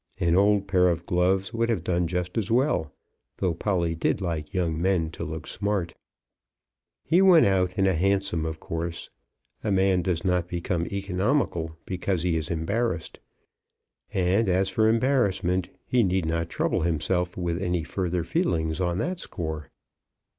An 0.19 0.35
old 0.35 0.67
pair 0.67 0.87
of 0.89 1.05
gloves 1.05 1.53
would 1.53 1.69
have 1.69 1.83
done 1.83 2.07
just 2.07 2.35
as 2.35 2.49
well, 2.49 2.91
though 3.37 3.53
Polly 3.53 3.93
did 3.93 4.19
like 4.19 4.51
young 4.51 4.81
men 4.81 5.11
to 5.11 5.23
look 5.23 5.45
smart. 5.45 5.93
He 7.03 7.21
went 7.21 7.45
out 7.45 7.77
in 7.77 7.85
a 7.85 7.93
hansom 7.93 8.43
of 8.43 8.59
course. 8.59 9.11
A 9.63 9.71
man 9.71 10.01
does 10.01 10.25
not 10.25 10.47
become 10.47 10.87
economical 10.87 11.77
because 11.85 12.23
he 12.23 12.35
is 12.35 12.49
embarrassed. 12.49 13.19
And 14.11 14.49
as 14.49 14.71
for 14.71 14.89
embarrassment, 14.89 15.67
he 15.85 16.01
need 16.01 16.25
not 16.25 16.49
trouble 16.49 16.81
himself 16.81 17.37
with 17.37 17.61
any 17.61 17.83
further 17.83 18.23
feelings 18.23 18.81
on 18.81 18.97
that 18.97 19.19
score. 19.19 19.69